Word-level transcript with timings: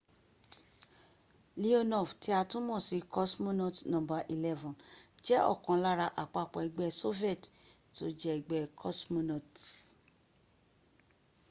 leonov 1.61 2.09
tí 2.21 2.29
a 2.39 2.41
tún 2.49 2.63
mọ̀ 2.69 2.81
sí 2.87 2.97
cosmonaut 3.15 3.77
no. 3.91 3.99
11” 4.31 4.69
jẹ́ 5.25 5.45
ọ̀kan 5.53 5.79
lára 5.85 6.07
àpapọ̀ 6.23 6.61
ẹgbẹ́̀ 6.67 6.97
soviet 7.01 7.43
tí 7.93 7.99
ó 8.07 8.07
jẹ́ 8.19 8.35
ẹgbẹ́ 8.39 8.71
cosmonauts 8.79 9.63